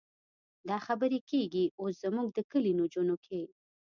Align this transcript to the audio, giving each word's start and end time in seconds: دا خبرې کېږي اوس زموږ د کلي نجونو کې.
دا 0.69 0.77
خبرې 0.85 1.19
کېږي 1.29 1.65
اوس 1.79 1.93
زموږ 2.03 2.27
د 2.35 2.39
کلي 2.51 2.71
نجونو 2.79 3.15
کې. 3.25 3.41